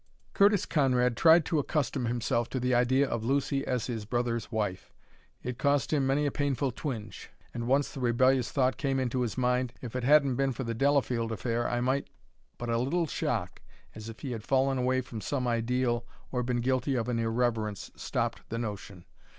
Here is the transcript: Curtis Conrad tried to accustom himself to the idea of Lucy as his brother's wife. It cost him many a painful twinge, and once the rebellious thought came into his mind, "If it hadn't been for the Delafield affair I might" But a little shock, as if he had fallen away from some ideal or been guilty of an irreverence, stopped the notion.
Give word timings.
Curtis 0.33 0.65
Conrad 0.65 1.15
tried 1.15 1.45
to 1.45 1.59
accustom 1.59 2.05
himself 2.07 2.49
to 2.49 2.59
the 2.59 2.73
idea 2.73 3.07
of 3.07 3.23
Lucy 3.23 3.63
as 3.67 3.85
his 3.85 4.03
brother's 4.03 4.51
wife. 4.51 4.91
It 5.43 5.59
cost 5.59 5.93
him 5.93 6.07
many 6.07 6.25
a 6.25 6.31
painful 6.31 6.71
twinge, 6.71 7.29
and 7.53 7.67
once 7.67 7.91
the 7.93 7.99
rebellious 7.99 8.51
thought 8.51 8.77
came 8.77 8.99
into 8.99 9.21
his 9.21 9.37
mind, 9.37 9.73
"If 9.79 9.95
it 9.95 10.03
hadn't 10.03 10.37
been 10.37 10.53
for 10.53 10.63
the 10.63 10.73
Delafield 10.73 11.31
affair 11.31 11.69
I 11.69 11.81
might" 11.81 12.07
But 12.57 12.69
a 12.71 12.79
little 12.79 13.05
shock, 13.05 13.61
as 13.93 14.09
if 14.09 14.21
he 14.21 14.31
had 14.31 14.41
fallen 14.41 14.79
away 14.79 15.01
from 15.01 15.21
some 15.21 15.47
ideal 15.47 16.07
or 16.31 16.41
been 16.41 16.61
guilty 16.61 16.95
of 16.95 17.07
an 17.07 17.19
irreverence, 17.19 17.91
stopped 17.95 18.49
the 18.49 18.57
notion. 18.57 19.05